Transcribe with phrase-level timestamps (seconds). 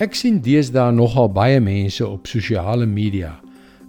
[0.00, 3.34] Ek sien deesdae nogal baie mense op sosiale media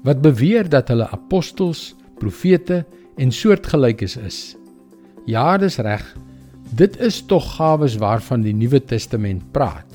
[0.04, 2.82] wat beweer dat hulle apostels, profete
[3.22, 4.40] en soortgelykes is.
[5.30, 6.04] Ja, dis reg.
[6.76, 9.88] Dit is tog gawes waarvan die Nuwe Testament praat.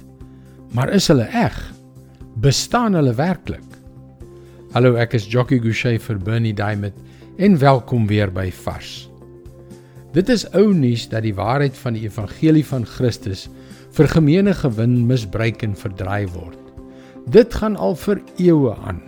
[0.73, 1.59] Maar is hulle eg?
[2.41, 3.67] Bestaan hulle werklik?
[4.73, 6.97] Hallo, ek is Jockey Gouchee vir Bernie Diamond
[7.37, 9.11] en welkom weer by Vars.
[10.17, 13.51] Dit is ou nuus dat die waarheid van die evangelie van Christus
[13.97, 16.61] vir gemeene gewin misbruik en verdraai word.
[17.33, 19.01] Dit gaan al vir eeue aan.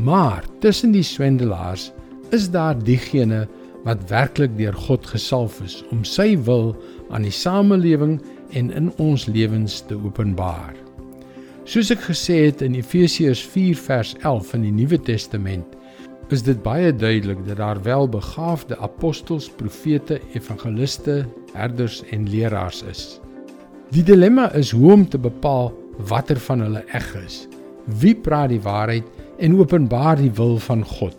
[0.00, 1.90] Maar tussen die swendelaars
[2.32, 3.44] is daar diegene
[3.84, 6.72] wat werklik deur God gesalf is om sy wil
[7.12, 8.16] aan die samelewing
[8.56, 10.72] en in ons lewens te openbaar.
[11.68, 15.76] Soos ek gesê het in Efesiërs 4 vers 11 in die Nuwe Testament,
[16.32, 23.04] is dit baie duidelik dat daar wel begaafde apostels, profete, evangeliste, herders en leraars is.
[23.92, 25.66] Die dilemma is hoe om te bepaal
[26.08, 27.42] watter van hulle eg is.
[28.00, 29.04] Wie praat die waarheid
[29.44, 31.18] en openbaar die wil van God?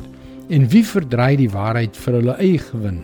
[0.50, 2.98] En wie verdry die waarheid vir hulle eie gewin?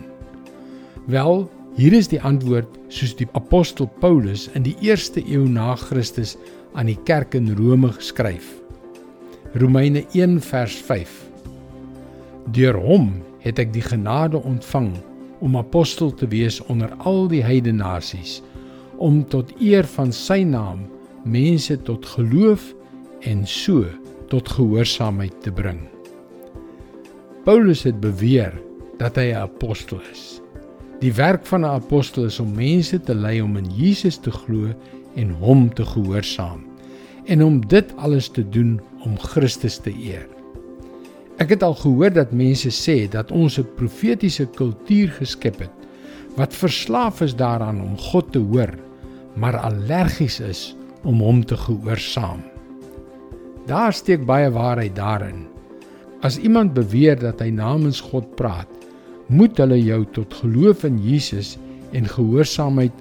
[1.06, 1.46] Wel,
[1.78, 6.34] hier is die antwoord soos die apostel Paulus in die 1ste eeu na Christus
[6.74, 8.50] aan die kerk in Rome geskryf.
[9.54, 11.14] Romeine 1 vers 5.
[12.58, 13.12] Deur hom
[13.46, 14.96] het ek die genade ontvang
[15.38, 18.40] om apostel te wees onder al die heidene nasies
[19.00, 20.84] om tot eer van sy naam
[21.24, 22.74] mense tot geloof
[23.28, 23.84] en so
[24.30, 25.80] tot gehoorsaamheid te bring.
[27.44, 28.52] Paulus het beweer
[29.00, 30.40] dat hy 'n apostel is.
[31.00, 34.68] Die werk van 'n apostel is om mense te lei om in Jesus te glo
[35.16, 36.68] en hom te gehoorsaam
[37.24, 40.28] en om dit alles te doen om Christus te eer.
[41.36, 45.72] Ek het al gehoor dat mense sê dat ons 'n profetiese kultuur geskep het
[46.36, 48.89] wat verslaaf is daaraan om God te hoor
[49.40, 50.62] maar allergies is
[51.08, 52.42] om hom te gehoorsaam.
[53.66, 55.46] Daar steek baie waarheid daarin.
[56.20, 58.68] As iemand beweer dat hy namens God praat,
[59.32, 61.54] moet hulle jou tot geloof in Jesus
[61.96, 62.92] en gehoorsaamheid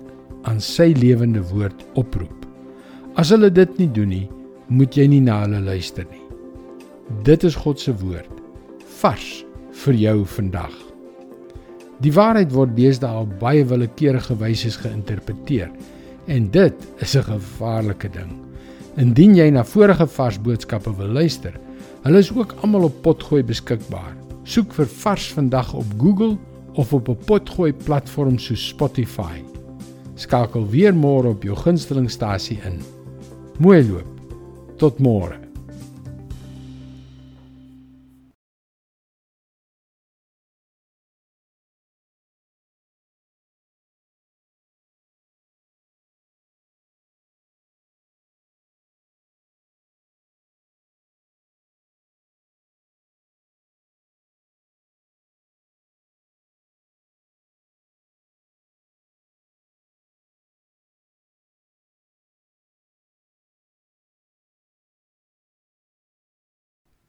[0.47, 2.45] aan sy lewende woord oproep.
[3.19, 4.28] As hulle dit nie doen nie,
[4.69, 6.23] moet jy nie na hulle luister nie.
[7.25, 8.29] Dit is God se woord
[8.99, 9.28] vars
[9.83, 10.75] vir jou vandag.
[12.03, 15.72] Die waarheid word deesdae op baie willekeurige wyse geïnterpreteer.
[16.29, 18.31] En dit is 'n gevaarlike ding.
[18.95, 21.59] Indien jy na vorige vars boodskappe wil luister,
[22.03, 24.13] hulle is ook almal op Potgooi beskikbaar.
[24.44, 26.38] Soek vir Vars vandag op Google
[26.73, 29.44] of op 'n Potgooi platform soos Spotify.
[30.16, 32.79] Skakel weer môre op jou gunstelingstasie in.
[33.57, 34.07] Mooi loop.
[34.78, 35.48] Tot môre.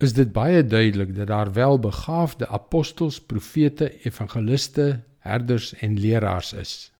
[0.03, 6.93] Is dit baie duidelik dat daar wel begaafde apostels, profete, evangeliste, herders en leraars is.